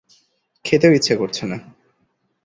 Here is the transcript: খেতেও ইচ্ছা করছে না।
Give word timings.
খেতেও 0.65 0.91
ইচ্ছা 0.93 1.15
করছে 1.15 1.43
না। 1.45 1.57